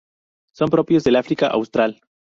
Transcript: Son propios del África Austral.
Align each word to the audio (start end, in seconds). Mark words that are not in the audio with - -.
Son 0.55 0.69
propios 0.69 1.03
del 1.03 1.15
África 1.15 1.45
Austral. 1.45 2.01